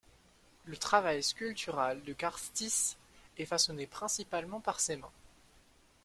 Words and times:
Le 0.65 0.75
travail 0.77 1.21
sculptural 1.21 2.03
de 2.03 2.13
Karstieß 2.13 2.97
est 3.37 3.45
façonné 3.45 3.85
principalement 3.85 4.59
par 4.59 4.79
ses 4.79 4.95
mains. 4.97 5.11